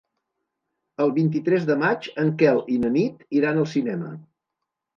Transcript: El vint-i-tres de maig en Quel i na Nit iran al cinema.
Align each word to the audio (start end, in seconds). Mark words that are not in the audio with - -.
El 1.05 1.13
vint-i-tres 1.17 1.67
de 1.67 1.75
maig 1.85 2.09
en 2.25 2.33
Quel 2.41 2.63
i 2.77 2.81
na 2.87 2.93
Nit 2.99 3.23
iran 3.43 3.61
al 3.63 3.71
cinema. 3.77 4.13